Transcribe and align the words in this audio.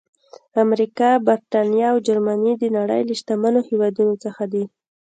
امریکا، 0.63 1.09
برېټانیا 1.27 1.87
او 1.93 1.97
جرمني 2.07 2.53
د 2.57 2.63
نړۍ 2.77 3.01
له 3.09 3.13
شتمنو 3.19 3.59
هېوادونو 3.69 4.13
څخه 4.25 4.43
دي. 4.53 4.63